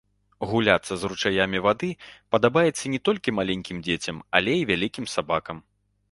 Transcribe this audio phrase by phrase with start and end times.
[0.51, 1.89] Гуляцца з ручаямі вады
[2.35, 5.57] падабаецца не толькі маленькім дзецям, але і вялікім сабакам.